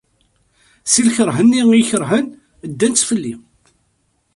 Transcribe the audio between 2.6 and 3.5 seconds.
ddan-tt fell-i.